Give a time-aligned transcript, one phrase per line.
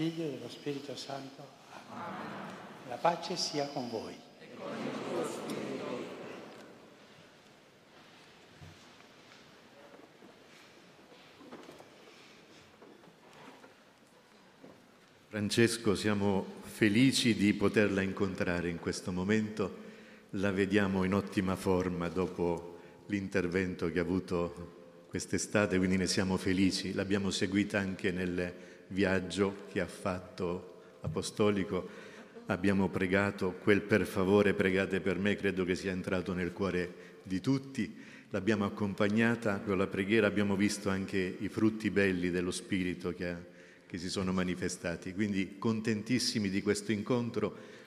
[0.00, 1.46] Figlio e dello Spirito Santo.
[1.90, 2.88] Amen.
[2.88, 4.14] La pace sia con voi.
[4.38, 4.46] E.
[15.28, 19.76] Francesco, siamo felici di poterla incontrare in questo momento,
[20.30, 26.94] la vediamo in ottima forma dopo l'intervento che ha avuto quest'estate, quindi ne siamo felici.
[26.94, 31.88] L'abbiamo seguita anche nel viaggio che ha fatto apostolico,
[32.46, 37.40] abbiamo pregato quel per favore pregate per me, credo che sia entrato nel cuore di
[37.40, 38.08] tutti.
[38.30, 43.40] L'abbiamo accompagnata con la preghiera, abbiamo visto anche i frutti belli dello Spirito che ha
[43.90, 45.12] che si sono manifestati.
[45.12, 47.78] Quindi contentissimi di questo incontro.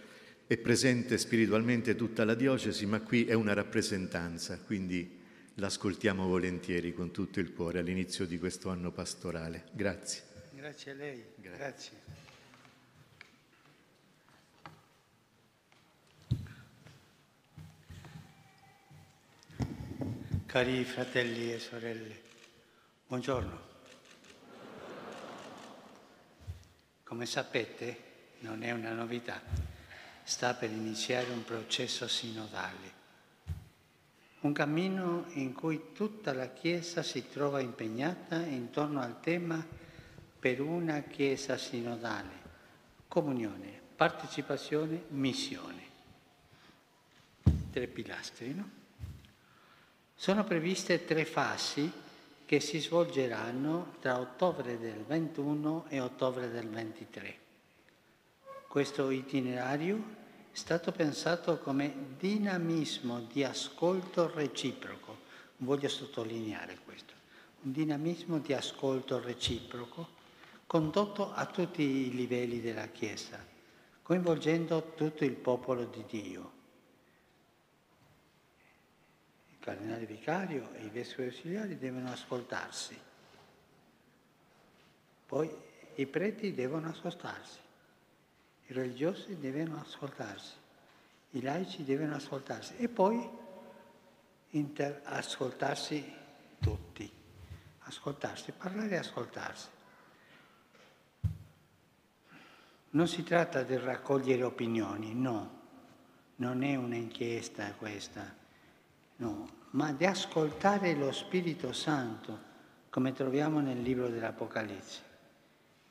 [0.46, 5.10] È presente spiritualmente tutta la diocesi, ma qui è una rappresentanza, quindi
[5.56, 9.64] l'ascoltiamo volentieri con tutto il cuore all'inizio di questo anno pastorale.
[9.72, 10.33] Grazie.
[10.64, 11.26] Grazie a lei.
[11.36, 11.98] Grazie.
[20.46, 22.22] Cari fratelli e sorelle,
[23.08, 23.62] buongiorno.
[27.04, 27.98] Come sapete,
[28.40, 29.42] non è una novità,
[30.24, 32.94] sta per iniziare un processo sinodale,
[34.40, 39.83] un cammino in cui tutta la Chiesa si trova impegnata intorno al tema
[40.44, 42.42] per una Chiesa sinodale,
[43.08, 45.82] comunione, partecipazione, missione.
[47.72, 48.70] Tre pilastri, no?
[50.14, 51.90] Sono previste tre fasi
[52.46, 57.38] che si svolgeranno tra ottobre del 21 e ottobre del 23.
[58.68, 59.96] Questo itinerario
[60.52, 65.20] è stato pensato come dinamismo di ascolto reciproco,
[65.60, 67.14] voglio sottolineare questo,
[67.62, 70.20] un dinamismo di ascolto reciproco
[70.74, 73.38] condotto a tutti i livelli della Chiesa,
[74.02, 76.52] coinvolgendo tutto il popolo di Dio
[79.60, 83.00] cardinale vicario e i vescovi ausiliari devono ascoltarsi.
[85.28, 85.56] Poi
[85.94, 87.60] i preti devono ascoltarsi,
[88.66, 90.56] i religiosi devono ascoltarsi,
[91.34, 93.30] i laici devono ascoltarsi e poi
[94.50, 96.14] inter- ascoltarsi
[96.60, 97.10] tutti,
[97.82, 99.82] ascoltarsi, parlare e ascoltarsi.
[102.94, 105.62] Non si tratta di raccogliere opinioni, no,
[106.38, 108.42] non è un'inchiesta questa
[109.18, 112.52] no, ma di ascoltare lo Spirito Santo,
[112.90, 115.12] come troviamo nel libro dell'Apocalisse.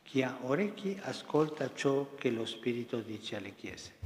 [0.03, 4.01] Chi ha orecchi ascolta ciò che lo Spirito dice alle chiese.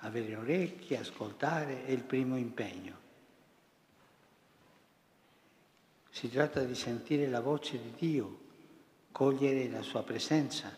[0.00, 3.04] Avere orecchi, ascoltare è il primo impegno.
[6.10, 8.38] Si tratta di sentire la voce di Dio,
[9.10, 10.74] cogliere la sua presenza,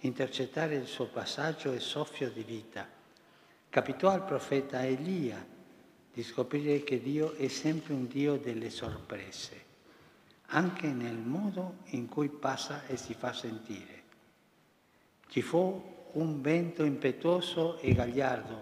[0.00, 2.88] intercettare il suo passaggio e soffio di vita.
[3.68, 5.44] Capitò al profeta Elia
[6.12, 9.64] di scoprire che Dio è sempre un Dio delle sorprese,
[10.46, 14.02] anche nel modo in cui passa e si fa sentire.
[15.28, 18.58] Ci fu un vento impetuoso e gagliardo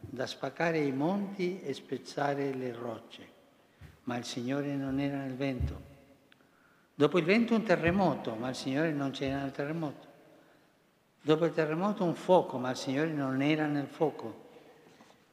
[0.00, 3.28] da spaccare i monti e spezzare le rocce,
[4.04, 5.94] ma il Signore non era nel vento.
[6.94, 10.14] Dopo il vento un terremoto, ma il Signore non c'era nel terremoto.
[11.26, 14.44] Dopo il terremoto un fuoco, ma il Signore non era nel fuoco.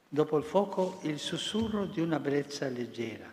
[0.09, 3.31] Dopo il fuoco il sussurro di una brezza leggera.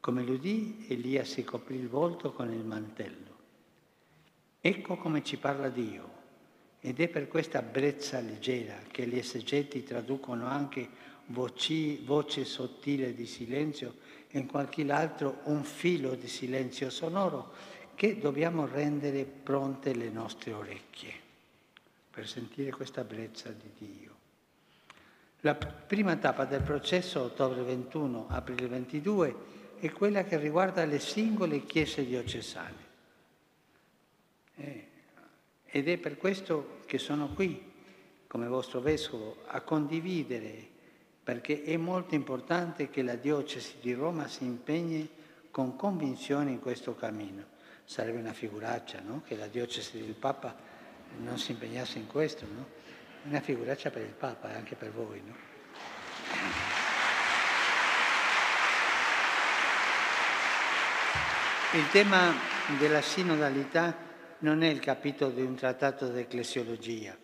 [0.00, 3.36] Come l'udì, Elia si coprì il volto con il mantello.
[4.62, 6.08] Ecco come ci parla Dio.
[6.80, 10.88] Ed è per questa brezza leggera che gli esegeti traducono anche
[11.26, 13.96] voci, voce sottile di silenzio
[14.30, 17.52] e in qualche altro un filo di silenzio sonoro
[17.94, 21.21] che dobbiamo rendere pronte le nostre orecchie
[22.12, 24.10] per sentire questa brezza di Dio.
[25.40, 29.34] La prima tappa del processo, ottobre 21, aprile 22,
[29.80, 32.90] è quella che riguarda le singole chiese diocesane.
[34.56, 34.88] Eh,
[35.64, 37.72] ed è per questo che sono qui,
[38.26, 40.68] come vostro vescovo, a condividere,
[41.24, 45.08] perché è molto importante che la diocesi di Roma si impegni
[45.50, 47.46] con convinzione in questo cammino.
[47.84, 49.22] Sarebbe una figuraccia, no?
[49.26, 50.71] Che la diocesi del Papa
[51.18, 52.66] non si impegnasse in questo, no?
[53.24, 55.34] Una figuraccia per il Papa e anche per voi, no?
[61.74, 62.34] Il tema
[62.78, 63.96] della sinodalità
[64.40, 67.16] non è il capitolo di un trattato di ecclesiologia,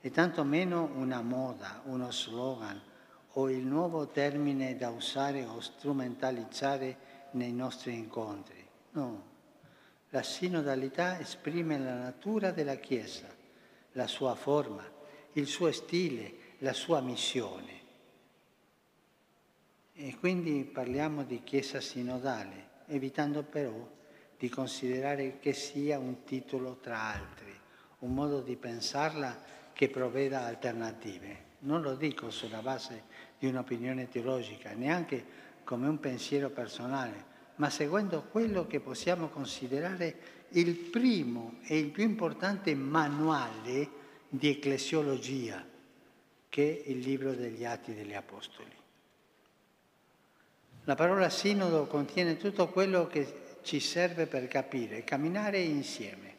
[0.00, 2.80] e tantomeno una moda, uno slogan
[3.36, 6.96] o il nuovo termine da usare o strumentalizzare
[7.32, 8.66] nei nostri incontri.
[8.92, 9.33] No,
[10.14, 13.26] La sinodalità esprime la natura della Chiesa,
[13.94, 14.88] la sua forma,
[15.32, 17.80] il suo stile, la sua missione.
[19.92, 23.90] E quindi parliamo di Chiesa sinodale, evitando però
[24.38, 27.52] di considerare che sia un titolo tra altri,
[27.98, 29.36] un modo di pensarla
[29.72, 31.56] che provveda alternative.
[31.60, 33.02] Non lo dico sulla base
[33.36, 35.26] di un'opinione teologica, neanche
[35.64, 42.04] come un pensiero personale, ma seguendo quello che possiamo considerare il primo e il più
[42.04, 45.64] importante manuale di ecclesiologia,
[46.48, 48.72] che è il libro degli Atti degli Apostoli.
[50.84, 56.32] La parola sinodo contiene tutto quello che ci serve per capire, camminare insieme.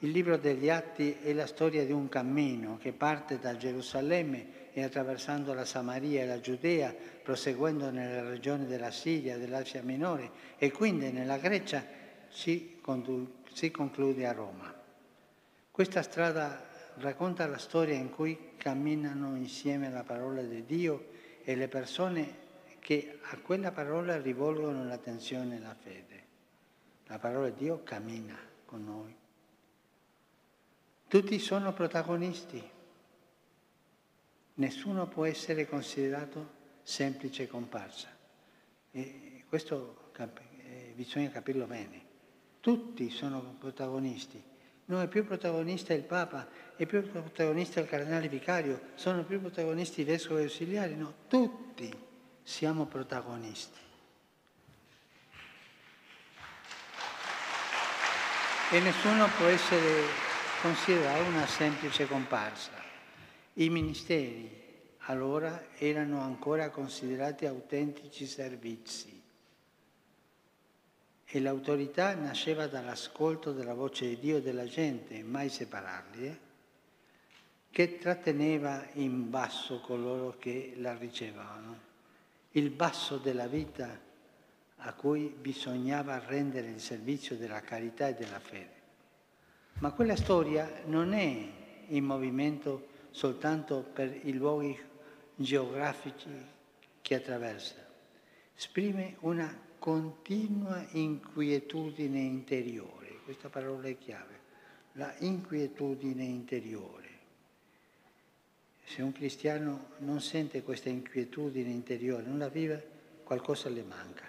[0.00, 4.82] Il libro degli Atti è la storia di un cammino che parte da Gerusalemme e
[4.82, 11.12] attraversando la Samaria e la Giudea, proseguendo nelle regioni della Siria, dell'Asia Minore e quindi
[11.12, 11.86] nella Grecia,
[12.28, 12.80] si,
[13.52, 14.74] si conclude a Roma.
[15.70, 16.66] Questa strada
[16.96, 21.10] racconta la storia in cui camminano insieme la parola di Dio
[21.44, 22.42] e le persone
[22.80, 26.22] che a quella parola rivolgono l'attenzione e la fede.
[27.06, 29.14] La parola di Dio cammina con noi.
[31.06, 32.72] Tutti sono protagonisti
[34.54, 38.08] nessuno può essere considerato semplice comparsa.
[38.90, 42.02] E questo eh, bisogna capirlo bene.
[42.60, 44.42] Tutti sono protagonisti.
[44.86, 46.46] Non è più protagonista il Papa,
[46.76, 51.90] è più protagonista il Cardinale Vicario, sono più protagonisti i Vescovi Ausiliari, no, tutti
[52.42, 53.78] siamo protagonisti.
[58.70, 60.02] E nessuno può essere
[60.60, 62.83] considerato una semplice comparsa.
[63.56, 64.62] I ministeri
[65.06, 69.22] allora erano ancora considerati autentici servizi
[71.24, 76.38] e l'autorità nasceva dall'ascolto della voce di Dio e della gente, mai separarli, eh?
[77.70, 81.78] che tratteneva in basso coloro che la ricevevano,
[82.52, 84.00] il basso della vita
[84.76, 88.82] a cui bisognava rendere il servizio della carità e della fede.
[89.74, 91.50] Ma quella storia non è
[91.88, 94.76] in movimento soltanto per i luoghi
[95.36, 96.28] geografici
[97.00, 97.76] che attraversa.
[98.56, 104.40] Esprime una continua inquietudine interiore, questa parola è chiave,
[104.92, 107.08] la inquietudine interiore.
[108.84, 112.90] Se un cristiano non sente questa inquietudine interiore, non la vive,
[113.22, 114.24] qualcosa le manca.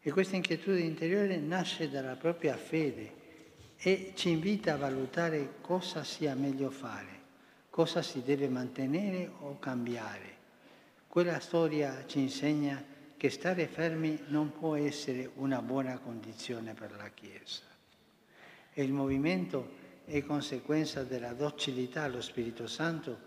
[0.00, 3.24] E questa inquietudine interiore nasce dalla propria fede
[3.78, 7.24] e ci invita a valutare cosa sia meglio fare
[7.76, 10.34] cosa si deve mantenere o cambiare.
[11.06, 12.82] Quella storia ci insegna
[13.18, 17.64] che stare fermi non può essere una buona condizione per la Chiesa.
[18.72, 19.74] E il movimento
[20.06, 23.18] è conseguenza della docilità allo Spirito Santo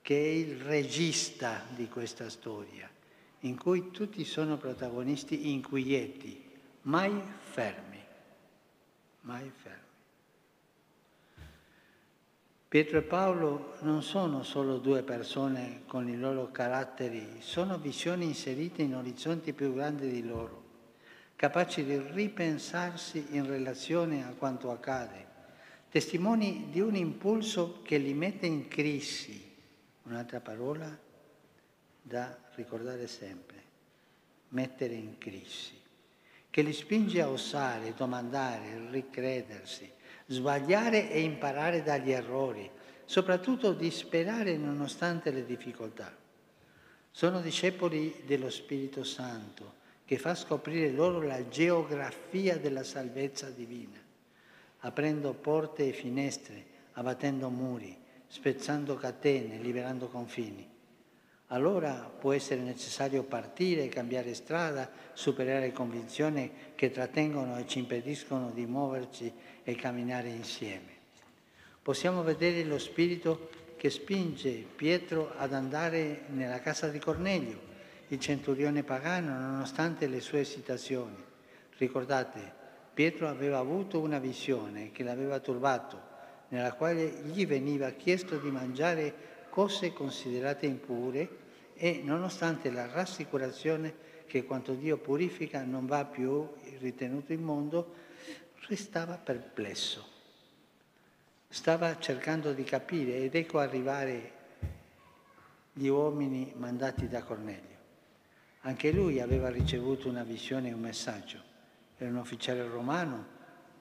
[0.00, 2.88] che è il regista di questa storia,
[3.40, 6.42] in cui tutti sono protagonisti inquieti,
[6.84, 8.02] mai fermi,
[9.20, 9.89] mai fermi.
[12.70, 18.82] Pietro e Paolo non sono solo due persone con i loro caratteri, sono visioni inserite
[18.82, 20.62] in orizzonti più grandi di loro,
[21.34, 25.26] capaci di ripensarsi in relazione a quanto accade,
[25.88, 29.52] testimoni di un impulso che li mette in crisi,
[30.04, 30.96] un'altra parola
[32.00, 33.64] da ricordare sempre,
[34.50, 35.76] mettere in crisi,
[36.48, 39.98] che li spinge a osare, domandare, ricredersi,
[40.30, 42.70] sbagliare e imparare dagli errori,
[43.04, 46.16] soprattutto di sperare nonostante le difficoltà.
[47.10, 53.98] Sono discepoli dello Spirito Santo che fa scoprire loro la geografia della salvezza divina,
[54.80, 57.96] aprendo porte e finestre, abbattendo muri,
[58.28, 60.68] spezzando catene, liberando confini.
[61.48, 68.66] Allora può essere necessario partire, cambiare strada, superare convinzioni che trattengono e ci impediscono di
[68.66, 69.32] muoverci
[69.64, 70.98] e camminare insieme.
[71.82, 77.68] Possiamo vedere lo spirito che spinge Pietro ad andare nella casa di Cornelio,
[78.08, 81.16] il centurione pagano, nonostante le sue esitazioni.
[81.78, 82.52] Ricordate,
[82.92, 86.08] Pietro aveva avuto una visione che l'aveva turbato,
[86.48, 89.14] nella quale gli veniva chiesto di mangiare
[89.48, 91.28] cose considerate impure
[91.74, 96.46] e nonostante la rassicurazione che quanto Dio purifica non va più
[96.78, 97.94] ritenuto immondo,
[98.70, 100.06] restava perplesso.
[101.48, 104.32] Stava cercando di capire ed ecco arrivare
[105.72, 107.78] gli uomini mandati da Cornelio.
[108.60, 111.48] Anche lui aveva ricevuto una visione e un messaggio
[111.96, 113.26] era un ufficiale romano,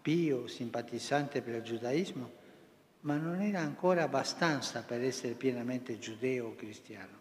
[0.01, 2.31] pio, simpatizzante per il giudaismo,
[3.01, 7.17] ma non era ancora abbastanza per essere pienamente giudeo o cristiano.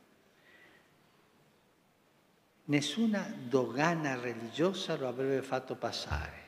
[2.65, 6.48] Nessuna dogana religiosa lo avrebbe fatto passare.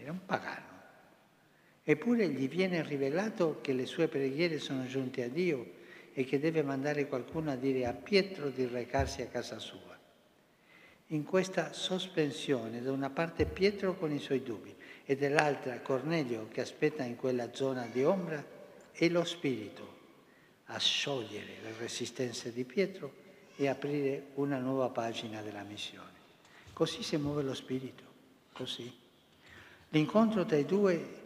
[0.00, 0.76] Era un pagano.
[1.82, 5.76] Eppure gli viene rivelato che le sue preghiere sono giunte a Dio
[6.12, 9.96] e che deve mandare qualcuno a dire a Pietro di recarsi a casa sua.
[11.08, 14.74] In questa sospensione, da una parte Pietro con i suoi dubbi
[15.04, 18.44] e dall'altra Cornelio che aspetta in quella zona di ombra,
[18.92, 19.96] è lo Spirito
[20.66, 23.26] a sciogliere le resistenze di Pietro
[23.56, 26.16] e aprire una nuova pagina della missione.
[26.74, 28.04] Così si muove lo Spirito,
[28.52, 29.06] così.
[29.90, 31.16] L'incontro tra i due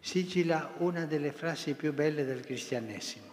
[0.00, 3.32] sigilla una delle frasi più belle del cristianesimo.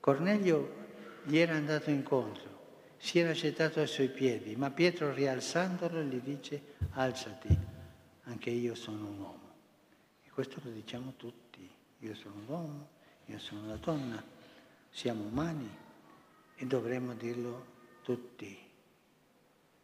[0.00, 0.84] Cornelio
[1.24, 6.74] gli era andato incontro, si era gettato ai suoi piedi, ma Pietro rialzandolo gli dice
[6.90, 7.56] alzati,
[8.24, 9.54] anche io sono un uomo.
[10.24, 12.88] E questo lo diciamo tutti, io sono un uomo,
[13.26, 14.22] io sono una donna,
[14.90, 15.68] siamo umani,
[16.56, 17.66] e dovremmo dirlo
[18.02, 18.58] tutti,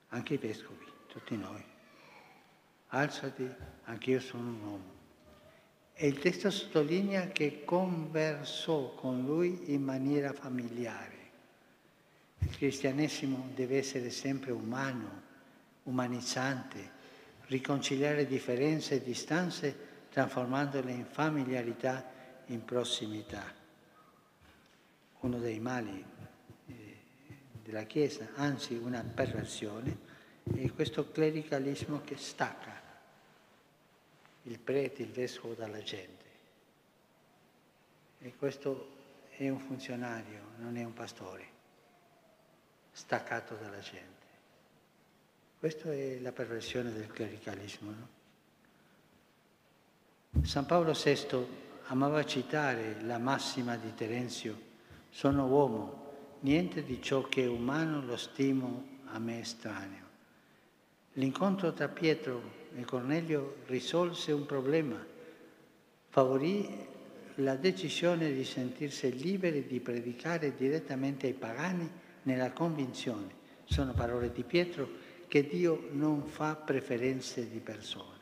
[0.08, 1.71] anche i vescovi, tutti noi.
[2.94, 3.50] Alzati,
[3.84, 4.90] anche io sono un uomo.
[5.94, 11.20] E il testo sottolinea che conversò con lui in maniera familiare.
[12.40, 15.22] Il cristianesimo deve essere sempre umano,
[15.84, 17.00] umanizzante,
[17.46, 19.74] riconciliare differenze e distanze
[20.10, 22.04] trasformandole in familiarità,
[22.46, 23.42] in prossimità.
[25.20, 26.04] Uno dei mali
[27.62, 30.10] della Chiesa, anzi una perversione,
[30.54, 32.71] è questo clericalismo che stacca
[34.42, 36.24] il prete, il vescovo dalla gente.
[38.18, 39.00] E questo
[39.36, 41.46] è un funzionario, non è un pastore,
[42.92, 44.20] staccato dalla gente.
[45.58, 47.90] Questa è la perversione del clericalismo.
[47.90, 48.08] No?
[50.44, 51.46] San Paolo VI
[51.86, 54.70] amava citare la massima di Terenzio,
[55.10, 60.06] sono uomo, niente di ciò che è umano lo stimo a me estraneo.
[61.14, 65.04] L'incontro tra Pietro e Cornelio risolse un problema,
[66.08, 66.86] favorì
[67.36, 71.90] la decisione di sentirsi liberi di predicare direttamente ai pagani
[72.22, 78.20] nella convinzione, sono parole di Pietro, che Dio non fa preferenze di persone.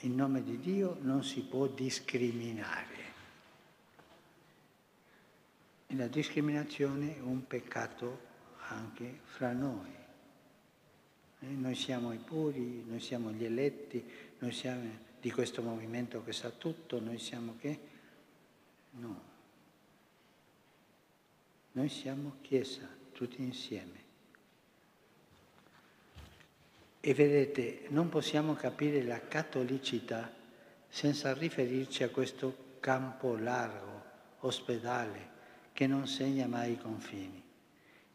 [0.00, 3.00] In nome di Dio non si può discriminare.
[5.86, 8.30] E la discriminazione è un peccato
[8.68, 10.01] anche fra noi.
[11.42, 14.04] Eh, noi siamo i puri, noi siamo gli eletti,
[14.38, 14.88] noi siamo
[15.20, 17.78] di questo movimento che sa tutto, noi siamo che?
[18.92, 19.30] No.
[21.72, 24.00] Noi siamo Chiesa, tutti insieme.
[27.00, 30.32] E vedete, non possiamo capire la cattolicità
[30.88, 34.02] senza riferirci a questo campo largo,
[34.40, 35.30] ospedale,
[35.72, 37.42] che non segna mai i confini.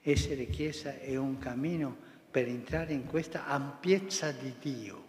[0.01, 2.06] Essere Chiesa è un cammino
[2.37, 5.03] per entrare in questa ampiezza di Dio.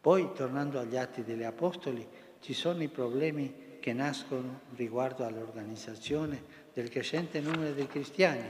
[0.00, 2.08] Poi, tornando agli atti degli Apostoli,
[2.40, 8.48] ci sono i problemi che nascono riguardo all'organizzazione del crescente numero dei cristiani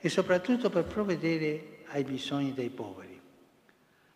[0.00, 3.20] e soprattutto per provvedere ai bisogni dei poveri.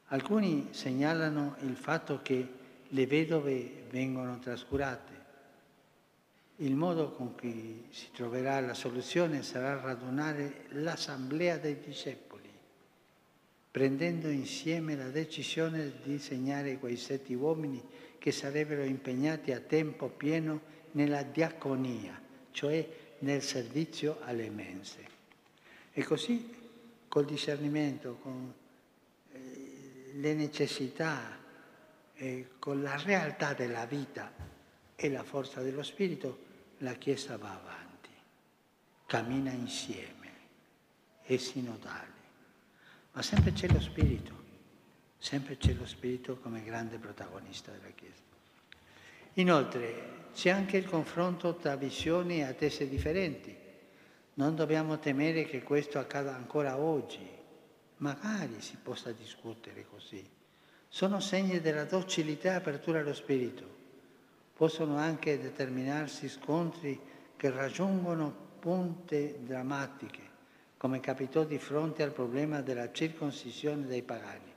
[0.07, 2.49] Alcuni segnalano il fatto che
[2.89, 5.13] le vedove vengono trascurate,
[6.57, 12.32] il modo con cui si troverà la soluzione sarà radunare l'assemblea dei discepoli,
[13.73, 17.83] prendendo insieme la decisione di segnare quei sette uomini
[18.19, 20.61] che sarebbero impegnati a tempo pieno
[20.93, 22.87] nella diaconia, cioè
[23.21, 25.09] nel servizio alle mense.
[25.91, 26.55] E così,
[27.09, 28.53] col discernimento, con
[29.33, 31.41] eh, le necessità,
[32.59, 34.33] con la realtà della vita
[34.95, 38.11] e la forza dello Spirito, la Chiesa va avanti,
[39.07, 40.31] cammina insieme,
[41.23, 42.22] è sinodale,
[43.13, 44.33] ma sempre c'è lo Spirito,
[45.19, 48.23] sempre c'è lo Spirito come grande protagonista della Chiesa.
[49.35, 53.57] Inoltre c'è anche il confronto tra visioni e attese differenti.
[54.35, 57.27] Non dobbiamo temere che questo accada ancora oggi,
[57.99, 60.27] magari si possa discutere così.
[60.89, 63.81] Sono segni della docilità e apertura allo Spirito
[64.63, 66.97] possono anche determinarsi scontri
[67.37, 70.23] che raggiungono punte drammatiche,
[70.83, 74.53] come capitò di fronte al problema della circoncisione dei pagani,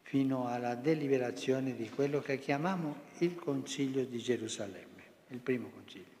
[0.00, 6.14] fino alla deliberazione di quello che chiamiamo il Concilio di Gerusalemme, il primo concilio.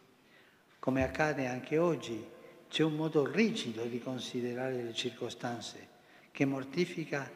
[0.78, 2.22] Come accade anche oggi,
[2.68, 5.88] c'è un modo rigido di considerare le circostanze
[6.30, 7.32] che mortifica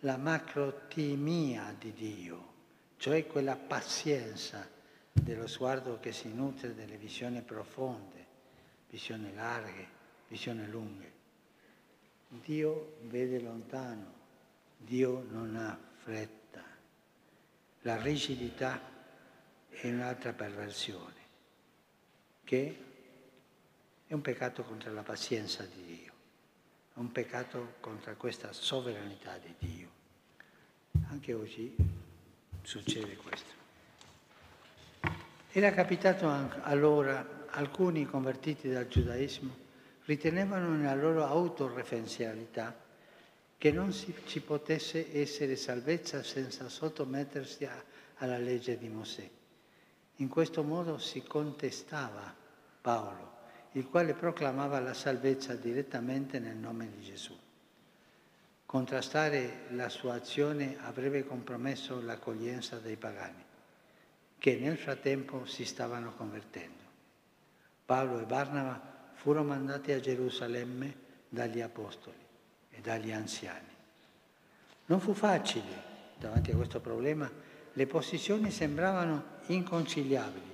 [0.00, 2.52] la macrotimia di Dio,
[2.96, 4.66] cioè quella pazienza
[5.12, 8.26] dello sguardo che si nutre delle visioni profonde,
[8.88, 10.00] visioni larghe,
[10.32, 11.12] visioni lunghe.
[12.28, 14.14] Dio vede lontano,
[14.78, 16.64] Dio non ha fretta.
[17.82, 18.80] La rigidità
[19.68, 21.20] è un'altra perversione,
[22.44, 22.84] che
[24.06, 26.12] è un peccato contro la pazienza di Dio,
[26.94, 29.88] è un peccato contro questa sovranità di Dio.
[31.08, 31.76] Anche oggi
[32.62, 33.60] succede questo.
[35.50, 36.26] Era capitato
[36.62, 39.61] allora alcuni convertiti dal giudaismo
[40.04, 42.74] ritenevano nella loro autoreferenzialità
[43.56, 47.84] che non si, ci potesse essere salvezza senza sottomettersi a,
[48.16, 49.28] alla legge di Mosè.
[50.16, 52.34] In questo modo si contestava
[52.80, 53.30] Paolo,
[53.72, 57.38] il quale proclamava la salvezza direttamente nel nome di Gesù.
[58.66, 63.44] Contrastare la sua azione avrebbe compromesso l'accoglienza dei pagani,
[64.38, 66.82] che nel frattempo si stavano convertendo.
[67.84, 68.91] Paolo e Barnaba
[69.22, 70.96] furono mandati a Gerusalemme
[71.28, 72.16] dagli apostoli
[72.70, 73.68] e dagli anziani.
[74.86, 77.30] Non fu facile, davanti a questo problema,
[77.72, 80.50] le posizioni sembravano inconciliabili.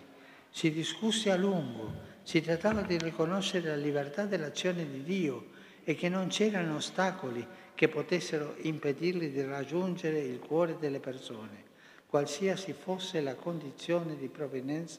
[0.51, 5.47] Si discusse a lungo, si trattava di riconoscere la libertà dell'azione di Dio
[5.83, 11.65] e che non c'erano ostacoli che potessero impedirgli di raggiungere il cuore delle persone,
[12.07, 14.99] qualsiasi fosse la condizione di provenienza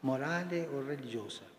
[0.00, 1.49] morale o religiosa.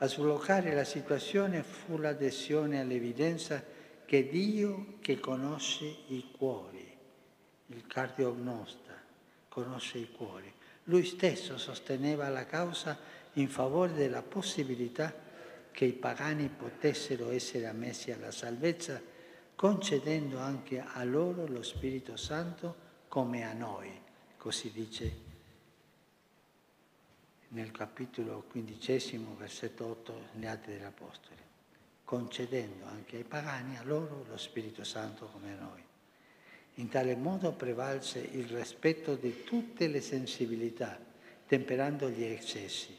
[0.00, 3.64] A sbloccare la situazione fu l'adesione all'evidenza
[4.04, 6.96] che Dio che conosce i cuori,
[7.66, 8.94] il cardiognosta,
[9.48, 10.52] conosce i cuori.
[10.84, 12.96] Lui stesso sosteneva la causa
[13.34, 15.12] in favore della possibilità
[15.72, 19.02] che i pagani potessero essere ammessi alla salvezza,
[19.56, 23.90] concedendo anche a loro lo Spirito Santo come a noi,
[24.36, 25.27] così dice
[27.48, 31.40] nel capitolo quindicesimo, versetto 8, negli Atti degli Apostoli,
[32.04, 35.82] concedendo anche ai pagani, a loro, lo Spirito Santo come a noi.
[36.74, 40.98] In tale modo prevalse il rispetto di tutte le sensibilità,
[41.46, 42.96] temperando gli eccessi.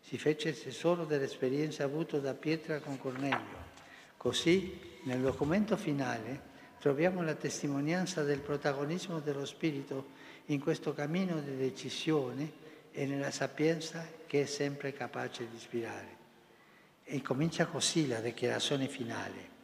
[0.00, 3.66] Si fece tesoro dell'esperienza avuta da Pietra con Cornelio.
[4.16, 6.40] Così, nel documento finale,
[6.78, 12.66] troviamo la testimonianza del protagonismo dello Spirito in questo cammino di decisione
[12.98, 16.16] e nella sapienza che è sempre capace di ispirare.
[17.04, 19.56] E comincia così la dichiarazione finale.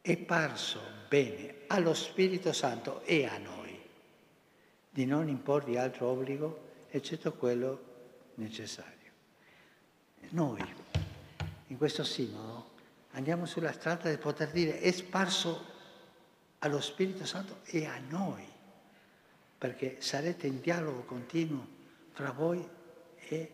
[0.00, 3.78] È parso bene allo Spirito Santo e a noi
[4.88, 7.84] di non imporvi altro obbligo eccetto quello
[8.36, 9.10] necessario.
[10.30, 10.64] Noi,
[11.66, 12.70] in questo sinodo,
[13.10, 15.66] andiamo sulla strada di poter dire è sparso
[16.60, 18.46] allo Spirito Santo e a noi,
[19.58, 21.78] perché sarete in dialogo continuo
[22.20, 22.68] fra voi
[23.16, 23.50] e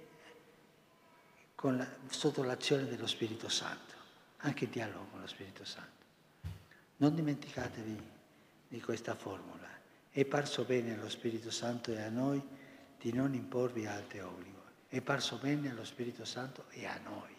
[1.61, 3.95] la, sotto l'azione dello Spirito Santo,
[4.39, 6.05] anche il dialogo con lo Spirito Santo.
[6.97, 8.03] Non dimenticatevi
[8.67, 9.69] di questa formula.
[10.11, 12.43] È parso bene allo Spirito Santo e a noi
[12.99, 14.55] di non imporvi altri obblighi.
[14.89, 17.35] È parso bene allo Spirito Santo e a noi.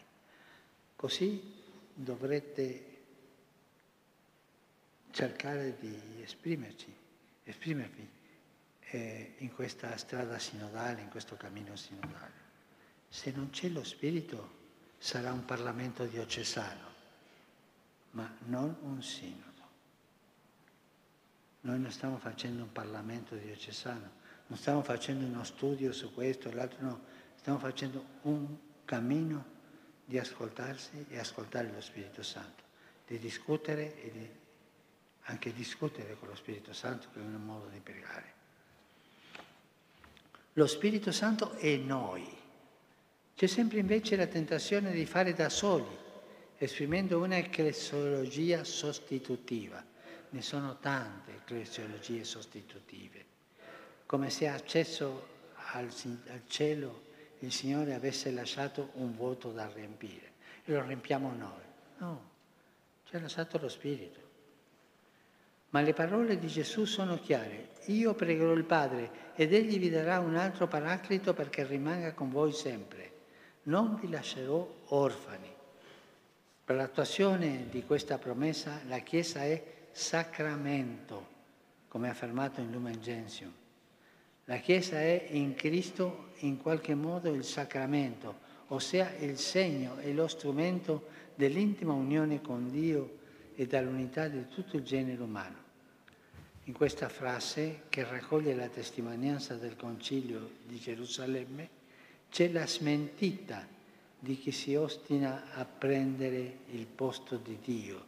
[0.95, 1.61] Così
[1.93, 2.95] dovrete
[5.11, 6.95] cercare di esprimerci,
[7.43, 8.16] esprimervi
[8.91, 12.45] eh, in questa strada sinodale, in questo cammino sinodale.
[13.09, 14.55] Se non c'è lo Spirito
[14.97, 16.93] sarà un Parlamento diocesano,
[18.11, 19.45] ma non un sinodo.
[21.61, 24.11] Noi non stiamo facendo un Parlamento diocesano,
[24.47, 27.01] non stiamo facendo uno studio su questo, l'altro no,
[27.37, 29.55] stiamo facendo un cammino
[30.05, 32.63] di ascoltarsi e ascoltare lo Spirito Santo,
[33.05, 34.29] di discutere e di
[35.29, 38.36] anche discutere con lo Spirito Santo che è un modo di pregare.
[40.57, 42.27] Lo Spirito Santo è noi.
[43.35, 45.95] C'è sempre invece la tentazione di fare da soli,
[46.57, 49.85] esprimendo una ecclesiologia sostitutiva.
[50.31, 53.25] Ne sono tante ecclesiologie sostitutive.
[54.07, 55.27] Come se accesso
[55.73, 55.91] al,
[56.29, 57.03] al cielo
[57.41, 60.31] il Signore avesse lasciato un vuoto da riempire
[60.65, 61.65] e lo riempiamo noi.
[61.99, 62.29] No,
[63.03, 64.26] ci ha lasciato lo Spirito.
[65.69, 67.69] Ma le parole di Gesù sono chiare.
[67.87, 72.53] Io pregherò il Padre ed Egli vi darà un altro paraclito perché rimanga con voi
[72.53, 73.11] sempre.
[73.63, 75.53] Non vi lascerò orfani.
[76.63, 81.27] Per l'attuazione di questa promessa la Chiesa è sacramento,
[81.87, 83.51] come affermato in Lumen Gentium.
[84.45, 90.27] La Chiesa è in Cristo in qualche modo il sacramento, ossia il segno e lo
[90.27, 93.16] strumento dell'intima unione con Dio
[93.59, 95.65] e dall'unità di tutto il genere umano.
[96.65, 101.67] In questa frase, che raccoglie la testimonianza del Concilio di Gerusalemme,
[102.29, 103.65] c'è la smentita
[104.19, 108.05] di chi si ostina a prendere il posto di Dio,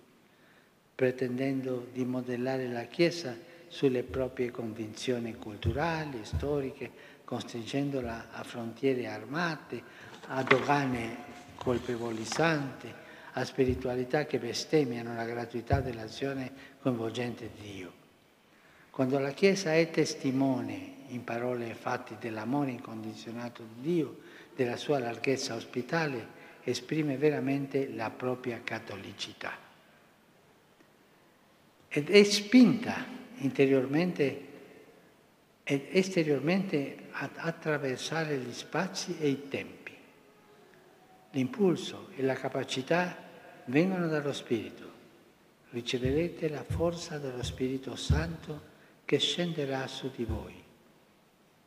[0.93, 3.35] pretendendo di modellare la Chiesa
[3.67, 6.91] sulle proprie convinzioni culturali, storiche,
[7.23, 9.81] costringendola a frontiere armate,
[10.27, 11.17] a dogane
[11.55, 12.93] colpevolizzanti,
[13.33, 17.93] a spiritualità che bestemmiano la gratuità dell'azione coinvolgente di Dio.
[18.89, 24.17] Quando la Chiesa è testimone in parole e fatti dell'amore incondizionato di Dio,
[24.55, 29.57] della sua larghezza ospitale, esprime veramente la propria cattolicità.
[31.87, 33.05] Ed è spinta
[33.37, 34.47] interiormente
[35.63, 39.78] ed esteriormente ad attraversare gli spazi e i tempi.
[41.31, 43.15] L'impulso e la capacità
[43.65, 44.87] vengono dallo Spirito.
[45.69, 48.67] Riceverete la forza dello Spirito Santo
[49.05, 50.63] che scenderà su di voi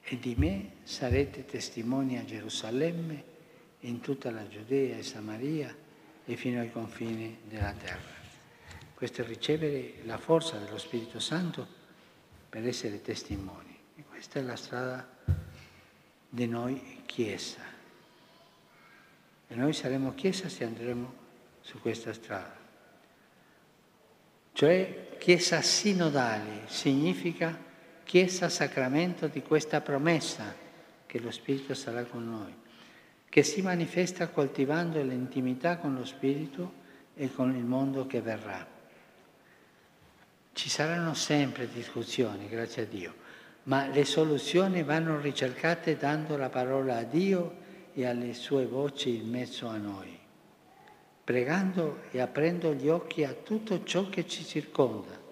[0.05, 3.31] e di me sarete testimoni a Gerusalemme,
[3.81, 5.75] in tutta la Giudea e Samaria
[6.25, 8.21] e fino ai confini della terra.
[8.95, 11.67] Questo è ricevere la forza dello Spirito Santo
[12.49, 13.77] per essere testimoni.
[13.97, 15.09] E questa è la strada
[16.29, 17.72] di noi Chiesa.
[19.53, 21.13] E noi saremo Chiesa se andremo
[21.61, 22.57] su questa strada.
[24.55, 27.55] Cioè Chiesa sinodale significa
[28.03, 30.55] Chiesa sacramento di questa promessa
[31.05, 32.55] che lo Spirito sarà con noi,
[33.29, 36.73] che si manifesta coltivando l'intimità con lo Spirito
[37.15, 38.67] e con il mondo che verrà.
[40.55, 43.15] Ci saranno sempre discussioni, grazie a Dio,
[43.65, 47.61] ma le soluzioni vanno ricercate dando la parola a Dio
[47.95, 50.19] e alle sue voci in mezzo a noi,
[51.25, 55.23] pregando e aprendo gli occhi a tutto ciò che ci circonda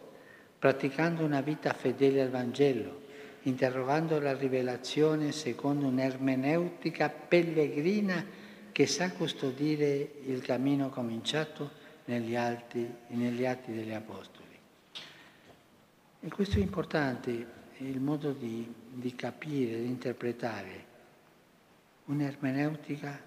[0.60, 3.00] praticando una vita fedele al Vangelo,
[3.44, 8.22] interrogando la rivelazione secondo un'ermeneutica pellegrina
[8.70, 11.70] che sa custodire il cammino cominciato
[12.04, 14.58] negli, alti, negli atti degli Apostoli.
[16.20, 17.30] E questo è importante,
[17.78, 20.88] il modo di, di capire, di interpretare
[22.10, 23.20] un'ermeneutica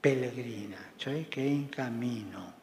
[0.00, 2.62] pellegrina, cioè che è in cammino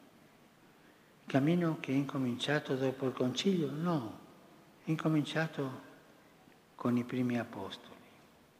[1.31, 3.71] cammino che è incominciato dopo il concilio?
[3.71, 4.19] No,
[4.83, 5.89] è incominciato
[6.75, 7.95] con i primi apostoli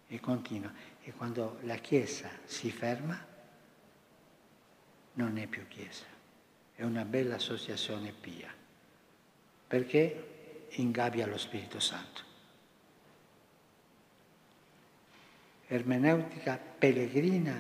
[0.08, 0.72] e continua.
[1.02, 3.28] E quando la Chiesa si ferma,
[5.16, 6.06] non è più Chiesa,
[6.74, 8.50] è una bella associazione pia,
[9.68, 12.31] perché ingabbia lo Spirito Santo.
[15.74, 17.58] Ermeneutica pellegrina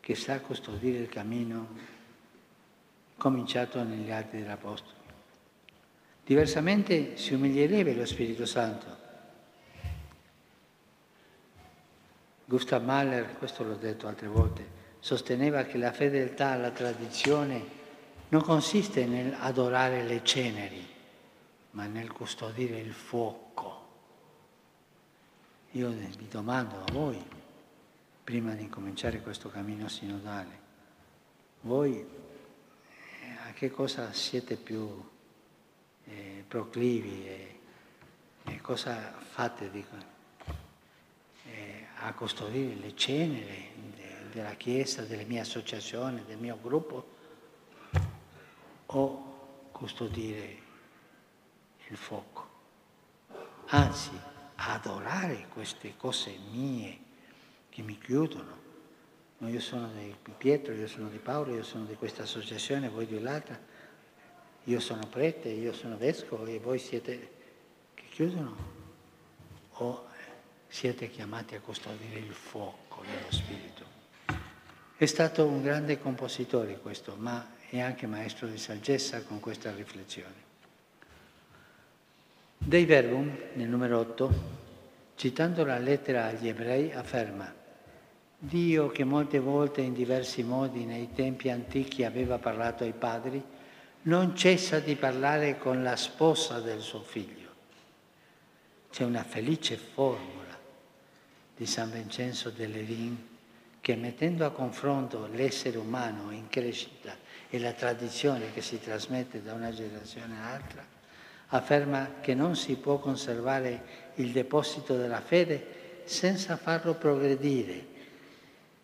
[0.00, 1.68] che sa custodire il cammino
[3.16, 4.96] cominciato negli atti dell'Apostolo.
[6.24, 8.96] Diversamente si umilierebbe lo Spirito Santo.
[12.44, 14.66] Gustav Mahler, questo l'ho detto altre volte,
[14.98, 17.64] sosteneva che la fedeltà alla tradizione
[18.30, 20.84] non consiste nell'adorare le ceneri,
[21.70, 23.87] ma nel custodire il fuoco.
[25.72, 27.22] Io vi domando a voi,
[28.24, 30.66] prima di cominciare questo cammino sinodale,
[31.60, 32.06] voi
[33.58, 35.04] che cosa siete più
[36.04, 37.60] eh, proclivi e,
[38.44, 39.84] e, cosa fate di,
[41.44, 47.16] eh, a custodire le ceneri de, della Chiesa, delle mie associazioni, del mio gruppo
[48.86, 50.62] o custodire
[51.88, 52.46] il fuoco.
[53.66, 56.98] Anzi, adorare queste cose mie
[57.68, 58.66] che mi chiudono
[59.40, 63.06] No, io sono di Pietro, io sono di Paolo, io sono di questa associazione, voi
[63.06, 63.58] di l'altra,
[64.64, 67.30] io sono prete, io sono vescovo e voi siete
[67.94, 68.56] che chiudono
[69.74, 70.06] o
[70.66, 73.84] siete chiamati a custodire il fuoco dello Spirito.
[74.96, 80.47] È stato un grande compositore questo, ma è anche maestro di saggezza con questa riflessione.
[82.58, 84.56] Dei Verbum, nel numero 8,
[85.14, 87.54] citando la lettera agli ebrei, afferma
[88.40, 93.42] Dio che molte volte in diversi modi nei tempi antichi aveva parlato ai padri,
[94.02, 97.48] non cessa di parlare con la sposa del suo figlio.
[98.90, 100.56] C'è una felice formula
[101.56, 103.26] di San Vincenzo dell'Erin
[103.80, 107.16] che mettendo a confronto l'essere umano in crescita
[107.48, 110.97] e la tradizione che si trasmette da una generazione all'altra,
[111.48, 117.96] afferma che non si può conservare il deposito della fede senza farlo progredire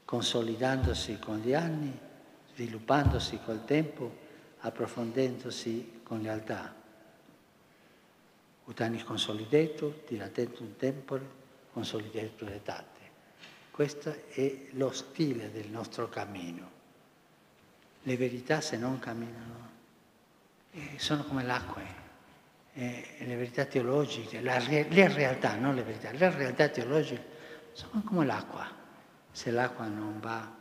[0.04, 1.92] consolidandosi con gli anni,
[2.54, 4.22] sviluppandosi col tempo,
[4.60, 6.82] approfondendosi con lealtà.
[8.66, 11.26] utanis consolidetur, dilatentum tempore,
[11.72, 13.02] consolidetur etate.
[13.70, 16.70] Questo è lo stile del nostro cammino.
[18.02, 19.70] Le verità se non camminano
[20.70, 21.82] eh, sono come l'acqua,
[22.74, 27.24] eh, le verità teologiche, la, le realtà, non le verità, le realtà teologiche
[27.72, 28.82] sono come l'acqua.
[29.30, 30.52] Se l'acqua non va,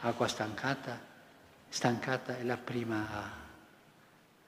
[0.00, 1.00] acqua stancata,
[1.68, 3.30] stancata è la prima a,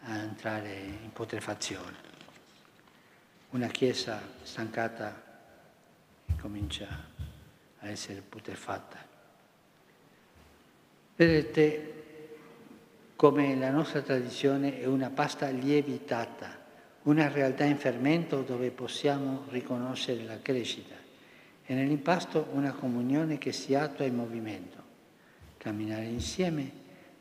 [0.01, 2.13] a entrare in putrefazione.
[3.51, 5.23] Una chiesa stancata
[6.41, 6.87] comincia
[7.79, 9.13] a essere putrefatta.
[11.17, 12.04] Vedete
[13.25, 16.59] come la nostra tradizione è una pasta lievitata,
[17.05, 20.95] una realtà in fermento dove possiamo riconoscere la crescita
[21.65, 24.77] e nell'impasto una comunione che si attua in movimento.
[25.57, 26.71] Camminare insieme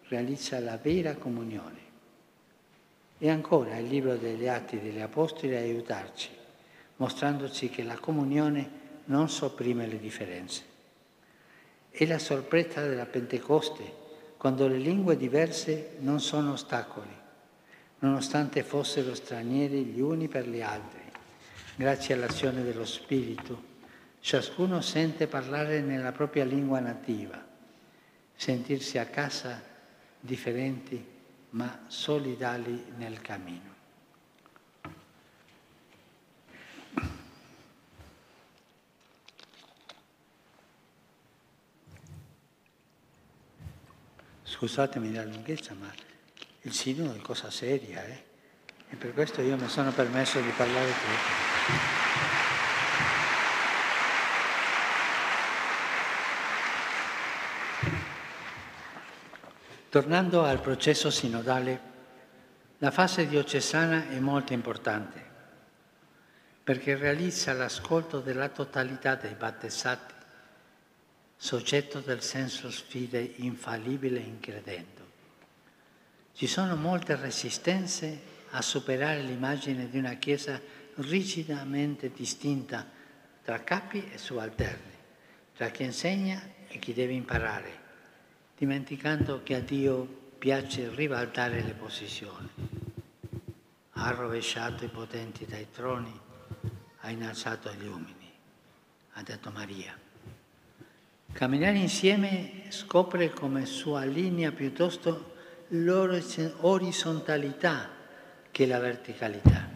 [0.10, 1.80] realizza la vera comunione.
[3.18, 6.32] E ancora il libro degli Atti degli Apostoli aiutarci,
[6.98, 8.70] mostrandoci che la comunione
[9.06, 10.63] non sopprime le differenze.
[11.89, 14.02] È la sorpresa della Pentecoste,
[14.43, 17.15] quando le lingue diverse non sono ostacoli,
[17.99, 20.99] nonostante fossero stranieri gli uni per gli altri.
[21.77, 23.63] Grazie all'azione dello Spirito,
[24.19, 27.41] ciascuno sente parlare nella propria lingua nativa,
[28.36, 29.63] sentirsi a casa
[30.19, 31.01] differenti
[31.51, 33.72] ma solidali nel cammino.
[44.54, 45.92] Scusatemi la lunghezza, ma
[46.62, 48.24] il sinodo è cosa seria, eh?
[48.88, 51.52] E per questo io mi sono permesso di parlare troppo.
[59.89, 61.82] Tornando al processo sinodale,
[62.78, 65.32] la fase diocesana è molto importante
[66.63, 70.12] perché realizza l'ascolto della totalità dei battezzati
[71.43, 75.01] soggetto del senso sfide infallibile in credendo.
[76.32, 80.58] Ci sono molte resistenze a superare l'immagine di una Chiesa
[80.95, 82.89] rigidamente distinta
[83.43, 84.93] tra capi e subalterni,
[85.53, 87.77] tra chi insegna e chi deve imparare,
[88.56, 90.06] dimenticando che a Dio
[90.38, 92.49] piace ribaltare le posizioni.
[93.89, 96.17] Ha rovesciato i potenti dai troni,
[96.99, 98.32] ha innalzato gli uomini,
[99.12, 100.03] ha detto Maria.
[101.34, 105.34] Camminare insieme scopre come sua linea piuttosto
[105.69, 107.89] l'orizzontalità
[108.52, 109.67] che la verticalità.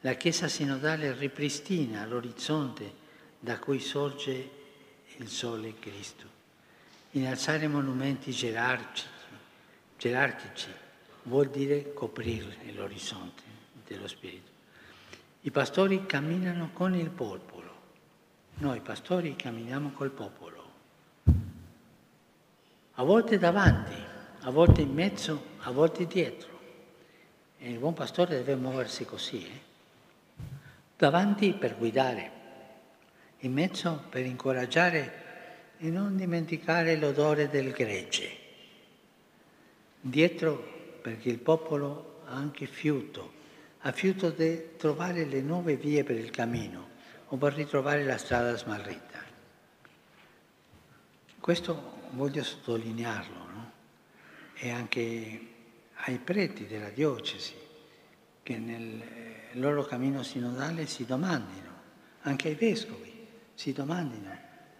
[0.00, 2.92] La Chiesa sinodale ripristina l'orizzonte
[3.38, 4.50] da cui sorge
[5.18, 6.26] il Sole Cristo.
[7.12, 9.06] Innalzare monumenti gerarchici,
[9.96, 10.70] gerarchici
[11.22, 13.42] vuol dire coprire l'orizzonte
[13.86, 14.50] dello Spirito.
[15.42, 17.72] I pastori camminano con il popolo,
[18.54, 20.55] noi pastori camminiamo col popolo
[22.98, 23.94] a volte davanti,
[24.40, 26.54] a volte in mezzo, a volte dietro.
[27.58, 29.60] E il buon pastore deve muoversi così, eh?
[30.96, 32.30] davanti per guidare,
[33.40, 35.24] in mezzo per incoraggiare
[35.78, 38.30] e non dimenticare l'odore del gregge,
[40.00, 43.32] dietro perché il popolo ha anche fiuto,
[43.80, 46.94] ha fiuto di trovare le nuove vie per il cammino
[47.28, 49.24] o per ritrovare la strada smarrita.
[51.38, 53.72] Questo voglio sottolinearlo, no?
[54.54, 55.48] e anche
[55.94, 57.54] ai preti della diocesi,
[58.42, 59.02] che nel
[59.52, 61.74] loro cammino sinodale si domandino,
[62.22, 64.30] anche ai vescovi si domandino,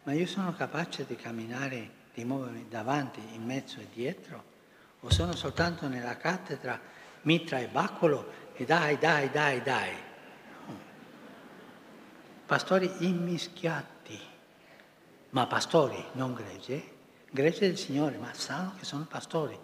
[0.03, 4.55] ma io sono capace di camminare, di muovermi davanti, in mezzo e dietro?
[5.01, 6.81] O sono soltanto nella cattedra,
[7.22, 9.94] mitra e baccolo e dai, dai, dai, dai?
[12.46, 14.18] Pastori immischiati,
[15.31, 16.94] ma pastori, non gregge,
[17.37, 19.57] gregge del Signore, ma sanno che sono pastori.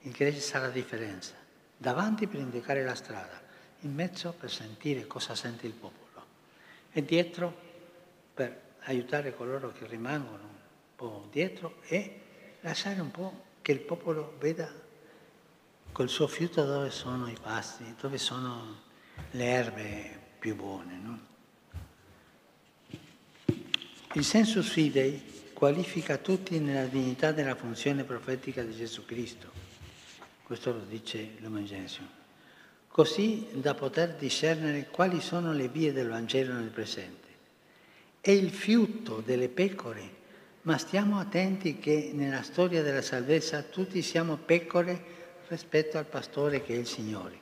[0.00, 1.34] Il gregge sa la differenza.
[1.76, 3.40] Davanti per indicare la strada,
[3.80, 6.02] in mezzo per sentire cosa sente il popolo
[6.92, 7.70] e dietro
[8.34, 12.20] per aiutare coloro che rimangono un po' dietro e
[12.60, 14.70] lasciare un po' che il popolo veda
[15.90, 18.80] col suo fiuto dove sono i pasti, dove sono
[19.30, 20.98] le erbe più buone.
[20.98, 21.20] No?
[24.14, 25.31] Il senso fidei
[25.62, 29.48] qualifica tutti nella dignità della funzione profetica di Gesù Cristo.
[30.42, 32.08] Questo lo dice l'Evangelio.
[32.88, 37.28] Così da poter discernere quali sono le vie del Vangelo nel presente.
[38.20, 40.02] È il fiuto delle pecore,
[40.62, 45.00] ma stiamo attenti che nella storia della salvezza tutti siamo pecore
[45.46, 47.38] rispetto al pastore che è il Signore.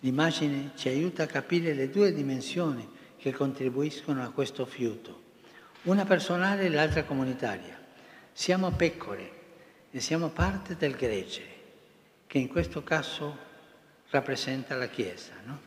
[0.00, 5.23] L'immagine ci aiuta a capire le due dimensioni che contribuiscono a questo fiuto,
[5.84, 7.78] una personale e l'altra comunitaria.
[8.32, 9.42] Siamo pecore
[9.90, 11.42] e siamo parte del gregge,
[12.26, 13.36] che in questo caso
[14.10, 15.32] rappresenta la Chiesa.
[15.44, 15.60] No?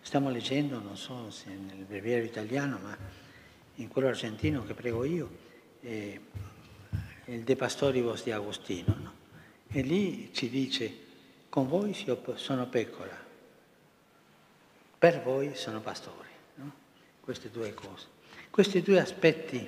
[0.00, 2.96] Stiamo leggendo, non so se nel breviario italiano, ma
[3.74, 5.30] in quello argentino che prego io,
[5.80, 6.20] eh,
[7.26, 8.96] il De Pastoribus di Agostino.
[8.98, 9.12] No?
[9.68, 11.06] E lì ci dice,
[11.50, 11.94] con voi
[12.36, 13.26] sono pecora,
[14.98, 16.28] per voi sono pastore.
[16.54, 16.72] No?
[17.20, 18.16] Queste due cose.
[18.50, 19.66] Questi due aspetti,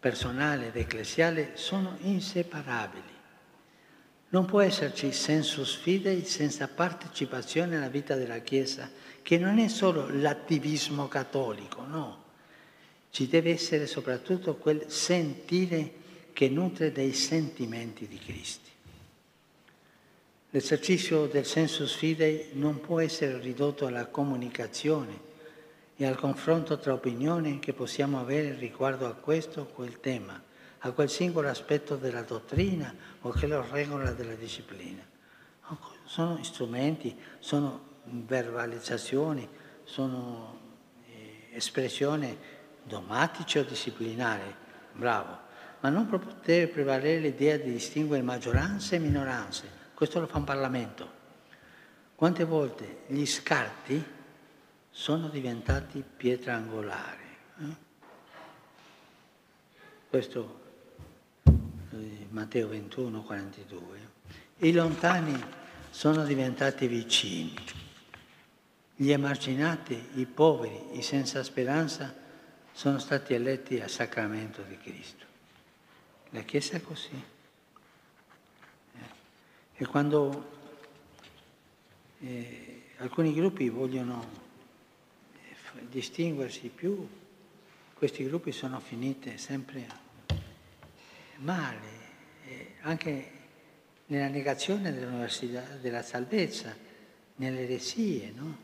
[0.00, 3.12] personale ed ecclesiale, sono inseparabili.
[4.28, 8.90] Non può esserci sensus fidei senza partecipazione alla vita della Chiesa,
[9.22, 12.22] che non è solo l'attivismo cattolico, no.
[13.10, 15.92] Ci deve essere soprattutto quel sentire
[16.32, 18.70] che nutre dei sentimenti di Cristo.
[20.50, 25.32] L'esercizio del sensus fidei non può essere ridotto alla comunicazione
[25.96, 30.40] e al confronto tra opinioni che possiamo avere riguardo a questo o quel tema,
[30.80, 35.02] a quel singolo aspetto della dottrina o che lo regola della disciplina.
[36.04, 39.48] Sono strumenti, sono verbalizzazioni,
[39.84, 40.58] sono
[41.06, 42.36] eh, espressioni
[42.82, 44.54] dogmatiche o disciplinari,
[44.92, 45.38] bravo,
[45.80, 46.08] ma non
[46.44, 51.22] deve prevalere l'idea di distinguere maggioranze e minoranze questo lo fa un Parlamento.
[52.16, 54.04] Quante volte gli scarti
[54.96, 57.22] sono diventati pietra angolare?
[57.58, 57.74] Eh?
[60.08, 60.60] Questo
[61.42, 64.12] eh, Matteo 21, 42.
[64.58, 65.36] I lontani
[65.90, 67.52] sono diventati vicini.
[68.94, 72.14] Gli emarginati, i poveri, i senza speranza
[72.72, 75.24] sono stati eletti al sacramento di Cristo.
[76.30, 77.32] La Chiesa è così.
[79.76, 80.52] E quando
[82.20, 84.43] eh, alcuni gruppi vogliono eh,
[85.88, 87.06] distinguersi più,
[87.94, 89.86] questi gruppi sono finiti sempre
[91.36, 92.02] male,
[92.82, 93.30] anche
[94.06, 94.92] nella negazione
[95.80, 96.76] della salvezza,
[97.36, 98.58] nelle eresie, no?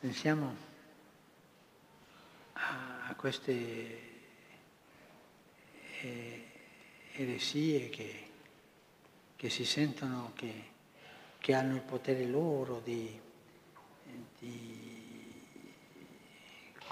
[0.00, 0.56] Pensiamo
[2.54, 3.98] a, a queste
[6.00, 6.44] eh,
[7.14, 8.30] eresie che
[9.42, 10.52] che si sentono che,
[11.38, 13.20] che hanno il potere loro di,
[14.38, 14.91] di,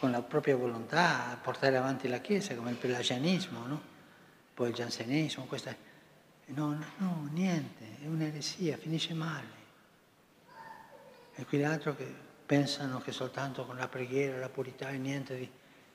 [0.01, 3.83] con la propria volontà, portare avanti la Chiesa, come il pelagianismo, no?
[4.55, 5.77] poi il giansenismo, questa...
[6.47, 9.59] No, no, niente, è un'eresia, finisce male.
[11.35, 12.15] E quegli altri che
[12.47, 15.51] pensano che soltanto con la preghiera, la purità e niente di...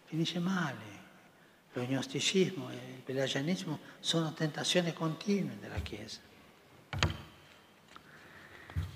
[0.06, 1.04] finisce male.
[1.74, 6.20] Lo gnosticismo e il pelagianismo sono tentazioni continue della Chiesa.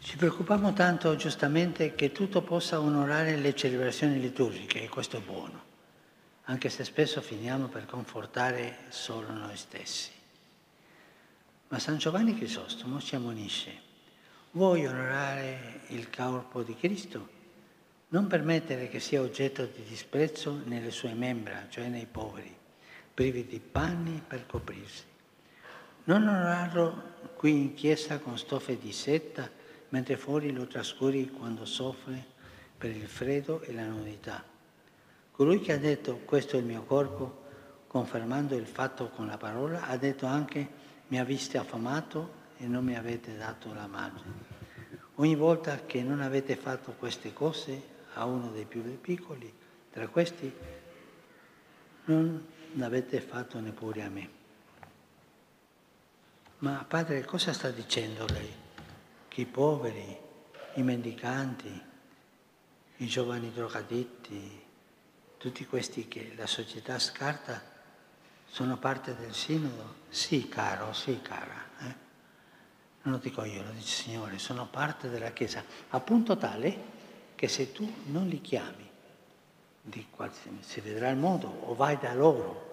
[0.01, 5.61] Ci preoccupiamo tanto giustamente che tutto possa onorare le celebrazioni liturgiche e questo è buono,
[6.43, 10.09] anche se spesso finiamo per confortare solo noi stessi.
[11.67, 13.81] Ma San Giovanni Crisostomo ci ammonisce,
[14.51, 17.27] vuoi onorare il corpo di Cristo?
[18.07, 22.55] Non permettere che sia oggetto di disprezzo nelle sue membra, cioè nei poveri,
[23.13, 25.03] privi di panni per coprirsi.
[26.05, 29.58] Non onorarlo qui in chiesa con stoffe di setta,
[29.89, 32.23] mentre fuori lo trascuri quando soffre
[32.77, 34.43] per il freddo e la nudità.
[35.31, 37.47] Colui che ha detto questo è il mio corpo,
[37.87, 40.67] confermando il fatto con la parola, ha detto anche
[41.07, 44.21] mi avete affamato e non mi avete dato la mano.
[45.15, 49.51] Ogni volta che non avete fatto queste cose a uno dei più piccoli,
[49.91, 50.51] tra questi,
[52.05, 54.29] non l'avete fatto neppure a me.
[56.59, 58.67] Ma padre, cosa sta dicendo lei?
[59.39, 60.17] I poveri,
[60.75, 61.81] i mendicanti,
[62.97, 64.65] i giovani drogaditti,
[65.37, 67.61] tutti questi che la società scarta,
[68.45, 69.95] sono parte del sinodo?
[70.09, 71.67] Sì, caro, sì, cara.
[71.79, 71.95] Eh?
[73.03, 76.97] Non lo dico io, lo dice il Signore, sono parte della Chiesa, a punto tale
[77.35, 78.87] che se tu non li chiami,
[80.59, 82.67] si vedrà il modo, o vai da loro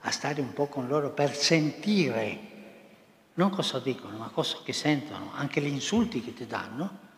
[0.00, 2.49] a stare un po' con loro per sentire
[3.40, 7.08] non cosa dicono, ma cosa che sentono, anche gli insulti che ti danno,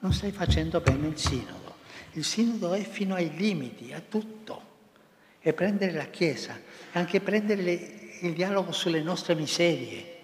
[0.00, 1.76] non stai facendo bene il sinodo.
[2.14, 4.66] Il sinodo è fino ai limiti, a tutto.
[5.40, 10.16] E prendere la Chiesa, e anche prendere le, il dialogo sulle nostre miserie,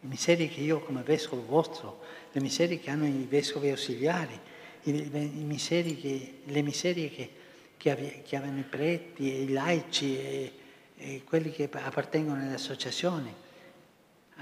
[0.00, 4.38] le miserie che io come vescovo vostro, le miserie che hanno i vescovi ausiliari,
[4.82, 7.30] miserie che, le miserie che,
[7.78, 10.52] che, che avevano i preti, i laici e,
[10.98, 13.46] e quelli che appartengono alle associazioni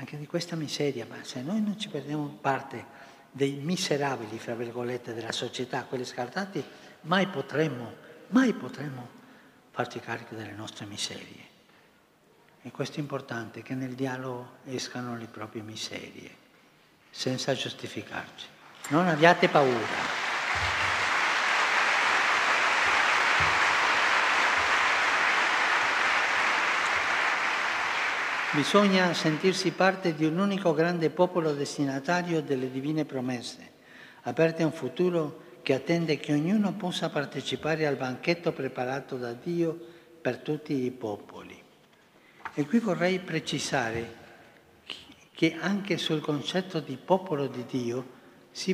[0.06, 2.84] anche di questa miseria, ma se noi non ci prendiamo parte
[3.32, 6.64] dei miserabili, fra virgolette, della società, quelli scartati,
[7.02, 7.92] mai potremmo,
[8.28, 9.08] mai potremmo
[9.72, 11.54] farci carico delle nostre miserie.
[12.62, 16.30] E questo è importante, che nel dialogo escano le proprie miserie,
[17.10, 18.46] senza giustificarci.
[18.90, 20.25] Non abbiate paura.
[28.56, 33.72] Bisogna sentirsi parte di un unico grande popolo destinatario delle divine promesse,
[34.22, 39.78] aperte a un futuro che attende che ognuno possa partecipare al banchetto preparato da Dio
[40.22, 41.62] per tutti i popoli.
[42.54, 44.14] E qui vorrei precisare
[45.34, 48.06] che anche sul concetto di popolo di Dio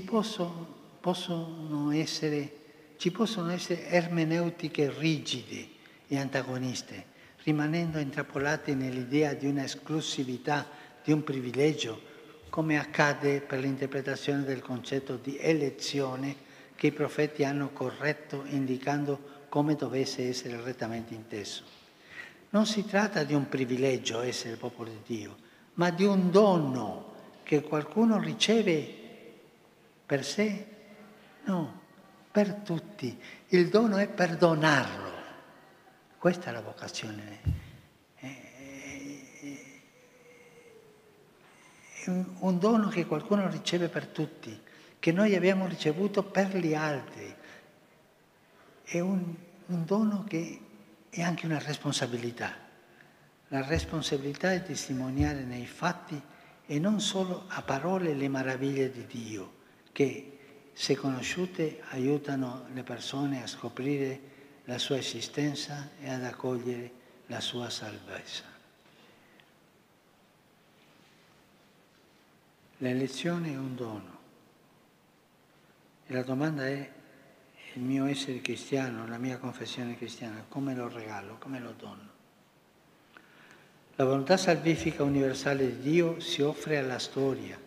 [0.04, 2.52] possono, possono essere,
[2.98, 5.66] ci possono essere ermeneutiche rigide
[6.06, 7.10] e antagoniste
[7.44, 10.66] rimanendo intrappolati nell'idea di una esclusività,
[11.02, 12.10] di un privilegio,
[12.48, 19.74] come accade per l'interpretazione del concetto di elezione che i profeti hanno corretto indicando come
[19.74, 21.62] dovesse essere rettamente inteso.
[22.50, 25.36] Non si tratta di un privilegio essere il popolo di Dio,
[25.74, 29.00] ma di un dono che qualcuno riceve
[30.04, 30.66] per sé,
[31.44, 31.80] no,
[32.30, 33.18] per tutti.
[33.48, 35.11] Il dono è perdonarlo.
[36.22, 37.40] Questa è la vocazione.
[38.14, 38.32] È
[42.06, 44.56] un dono che qualcuno riceve per tutti,
[45.00, 47.34] che noi abbiamo ricevuto per gli altri.
[48.84, 49.34] È un,
[49.66, 50.60] un dono che
[51.10, 52.54] è anche una responsabilità.
[53.48, 56.22] La responsabilità è testimoniare nei fatti
[56.64, 59.54] e non solo a parole le meraviglie di Dio,
[59.90, 60.38] che
[60.72, 64.30] se conosciute aiutano le persone a scoprire
[64.64, 66.90] la sua esistenza e ad accogliere
[67.26, 68.44] la sua salvezza.
[72.78, 74.18] L'elezione è un dono
[76.06, 76.90] e la domanda è
[77.74, 82.10] il mio essere cristiano, la mia confessione cristiana, come lo regalo, come lo dono.
[83.96, 87.58] La volontà salvifica universale di Dio si offre alla storia,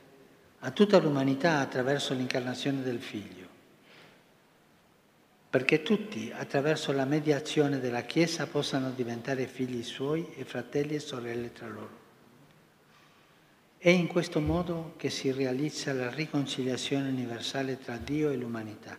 [0.60, 3.45] a tutta l'umanità attraverso l'incarnazione del Figlio
[5.56, 11.54] perché tutti, attraverso la mediazione della Chiesa, possano diventare figli suoi e fratelli e sorelle
[11.54, 11.98] tra loro.
[13.78, 18.98] È in questo modo che si realizza la riconciliazione universale tra Dio e l'umanità,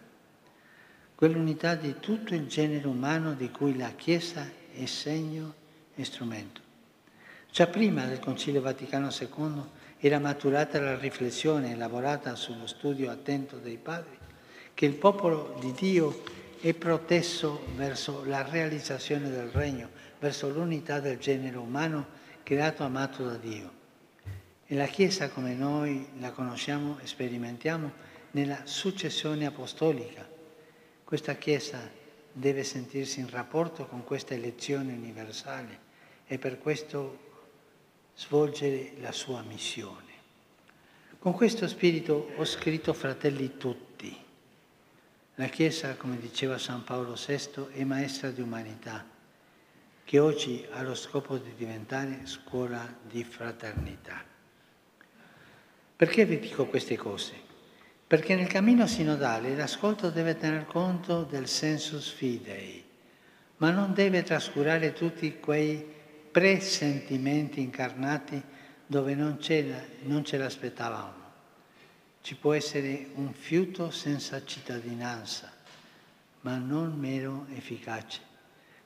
[1.14, 5.52] quell'unità di tutto il genere umano di cui la Chiesa è segno
[5.94, 6.62] e strumento.
[7.52, 9.62] Già prima del Concilio Vaticano II
[9.98, 14.16] era maturata la riflessione elaborata sullo studio attento dei padri
[14.72, 19.88] che il popolo di Dio è protesso verso la realizzazione del regno,
[20.18, 22.08] verso l'unità del genere umano
[22.42, 23.70] creato e amato da Dio.
[24.66, 27.92] E la Chiesa come noi la conosciamo e sperimentiamo
[28.32, 30.28] nella successione apostolica.
[31.04, 31.88] Questa Chiesa
[32.32, 35.78] deve sentirsi in rapporto con questa elezione universale
[36.26, 37.18] e per questo
[38.16, 40.14] svolgere la sua missione.
[41.20, 43.85] Con questo spirito ho scritto fratelli tutti
[45.36, 49.04] la Chiesa, come diceva San Paolo VI, è maestra di umanità,
[50.02, 54.24] che oggi ha lo scopo di diventare scuola di fraternità.
[55.94, 57.34] Perché vi dico queste cose?
[58.06, 62.82] Perché nel cammino sinodale l'ascolto deve tener conto del sensus fidei,
[63.58, 65.84] ma non deve trascurare tutti quei
[66.30, 68.42] presentimenti incarnati
[68.86, 71.25] dove non ce, l'aspettavamo.
[72.26, 75.48] Ci può essere un fiuto senza cittadinanza,
[76.40, 78.20] ma non meno efficace.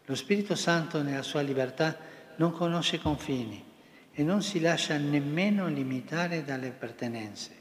[0.05, 1.97] Lo Spirito Santo nella sua libertà
[2.37, 3.65] non conosce confini
[4.13, 7.53] e non si lascia nemmeno limitare dalle pertenenze.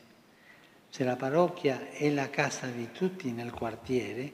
[0.89, 4.33] Se la parrocchia è la casa di tutti nel quartiere,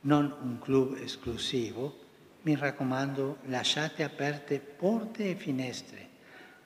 [0.00, 2.04] non un club esclusivo,
[2.40, 6.08] mi raccomando lasciate aperte porte e finestre,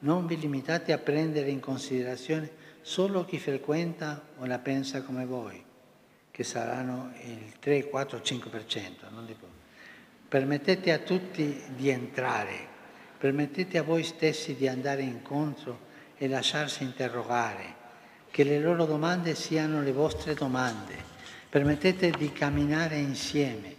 [0.01, 2.58] non vi limitate a prendere in considerazione
[2.89, 5.63] solo chi frequenta o la pensa come voi,
[6.31, 9.11] che saranno il 3, 4, 5%.
[9.11, 9.47] Non dico.
[10.27, 12.67] Permettete a tutti di entrare,
[13.19, 15.81] permettete a voi stessi di andare incontro
[16.17, 17.75] e lasciarsi interrogare,
[18.31, 20.95] che le loro domande siano le vostre domande,
[21.47, 23.77] permettete di camminare insieme.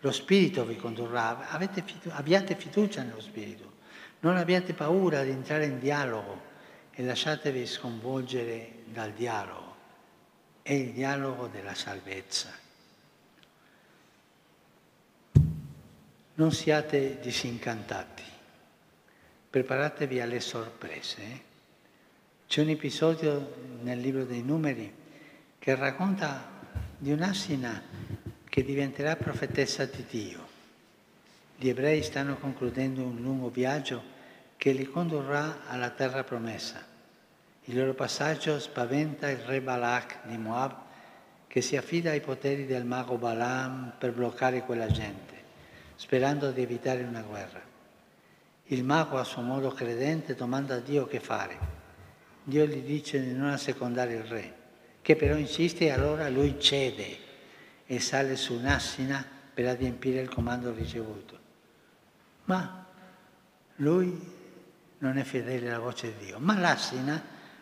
[0.00, 3.72] Lo Spirito vi condurrà, abbiate fiducia nello Spirito,
[4.20, 6.50] non abbiate paura di entrare in dialogo
[6.94, 9.76] e lasciatevi sconvolgere dal dialogo.
[10.62, 12.50] È il dialogo della salvezza.
[16.34, 18.22] Non siate disincantati,
[19.48, 21.50] preparatevi alle sorprese.
[22.46, 24.92] C'è un episodio nel libro dei numeri
[25.58, 26.60] che racconta
[26.98, 27.82] di un'assina
[28.48, 30.46] che diventerà profetessa di Dio.
[31.56, 34.11] Gli ebrei stanno concludendo un lungo viaggio
[34.62, 36.80] che li condurrà alla terra promessa.
[37.64, 40.76] Il loro passaggio spaventa il re Balak di Moab
[41.48, 45.34] che si affida ai poteri del mago Balaam per bloccare quella gente,
[45.96, 47.60] sperando di evitare una guerra.
[48.66, 51.58] Il mago a suo modo credente domanda a Dio che fare.
[52.44, 54.54] Dio gli dice di non assecondare il re,
[55.02, 57.18] che però insiste e allora lui cede
[57.84, 61.36] e sale su un'assina per adempiere il comando ricevuto.
[62.44, 62.86] Ma
[63.76, 64.31] lui
[65.02, 67.20] non è fedele alla voce di Dio, ma l'assina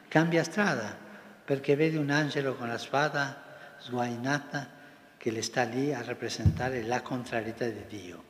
[0.09, 0.97] cambia strada
[1.43, 4.69] perché vede un angelo con la spada sguainata
[5.17, 8.25] che le sta lì a rappresentare la contrarietà di Dio.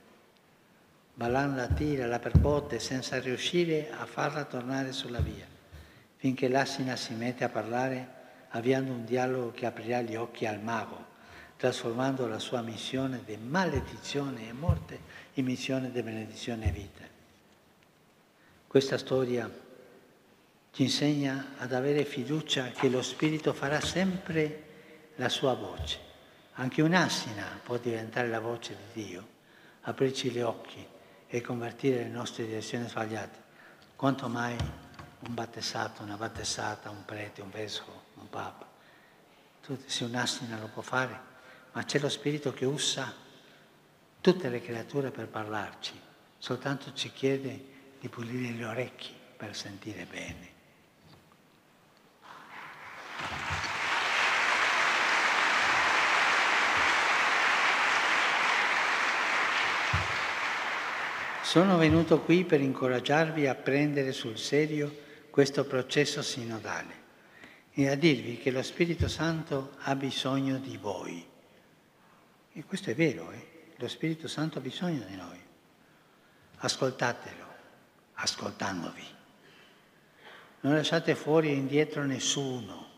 [1.15, 5.47] Balan la tira, la perbotte senza riuscire a farla tornare sulla via,
[6.17, 8.19] finché l'assina si mette a parlare
[8.51, 11.05] avviando un dialogo che aprirà gli occhi al mago,
[11.57, 14.99] trasformando la sua missione di maledizione e morte
[15.35, 17.20] in missione di benedizione e vita.
[18.71, 19.51] Questa storia
[20.71, 24.63] ci insegna ad avere fiducia che lo Spirito farà sempre
[25.17, 25.99] la sua voce.
[26.53, 29.27] Anche un'assina può diventare la voce di Dio,
[29.81, 30.87] aprirci gli occhi
[31.27, 33.39] e convertire le nostre direzioni sbagliate.
[33.97, 38.69] Quanto mai un battezzato, una battezzata, un prete, un vescovo, un papa.
[39.85, 41.21] Se un'assina lo può fare,
[41.73, 43.13] ma c'è lo Spirito che usa
[44.21, 46.01] tutte le creature per parlarci,
[46.39, 47.70] soltanto ci chiede
[48.01, 50.59] di pulire gli orecchi per sentire bene.
[61.43, 66.99] Sono venuto qui per incoraggiarvi a prendere sul serio questo processo sinodale
[67.73, 71.27] e a dirvi che lo Spirito Santo ha bisogno di voi.
[72.53, 73.73] E questo è vero, eh?
[73.77, 75.39] lo Spirito Santo ha bisogno di noi.
[76.59, 77.40] Ascoltatelo,
[78.21, 79.05] ascoltandovi.
[80.61, 82.89] Non lasciate fuori e indietro nessuno.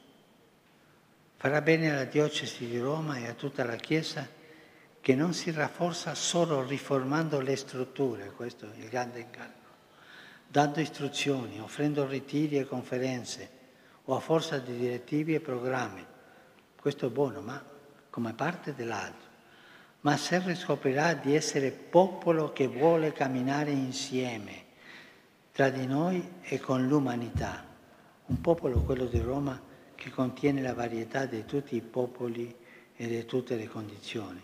[1.36, 4.28] Farà bene alla diocesi di Roma e a tutta la Chiesa
[5.00, 9.70] che non si rafforza solo riformando le strutture, questo è il grande incarico,
[10.46, 13.50] dando istruzioni, offrendo ritiri e conferenze
[14.04, 16.06] o a forza di direttivi e programmi.
[16.80, 17.62] Questo è buono, ma
[18.10, 19.30] come parte dell'altro.
[20.02, 24.61] Ma se riscoprirà di essere popolo che vuole camminare insieme
[25.52, 27.62] tra di noi e con l'umanità,
[28.26, 29.60] un popolo, quello di Roma,
[29.94, 32.54] che contiene la varietà di tutti i popoli
[32.96, 34.42] e di tutte le condizioni.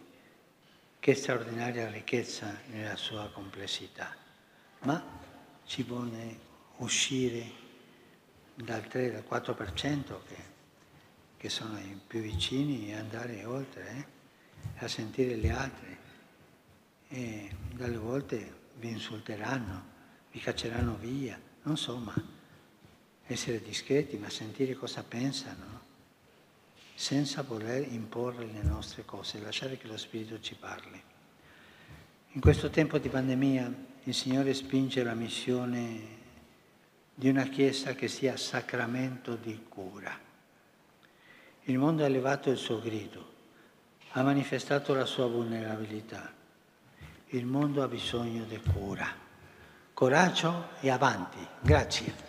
[1.01, 4.15] Che straordinaria ricchezza nella sua complessità,
[4.81, 5.03] ma
[5.65, 6.39] ci vuole
[6.77, 7.51] uscire
[8.55, 10.37] dal 3, dal 4% che,
[11.39, 15.99] che sono i più vicini e andare oltre, eh, a sentire le altre.
[17.09, 19.97] E dalle volte vi insulteranno,
[20.39, 22.15] vi cacceranno via, non so, ma
[23.27, 25.87] essere discreti, ma sentire cosa pensano
[26.95, 31.03] senza voler imporre le nostre cose, lasciare che lo Spirito ci parli.
[32.33, 33.75] In questo tempo di pandemia
[34.05, 36.17] il Signore spinge la missione
[37.15, 40.17] di una Chiesa che sia sacramento di cura.
[41.65, 43.33] Il mondo ha elevato il suo grido,
[44.13, 46.33] ha manifestato la sua vulnerabilità.
[47.31, 49.27] Il mondo ha bisogno di cura.
[49.99, 51.45] Coraggio e avanti.
[51.61, 52.28] Grazie.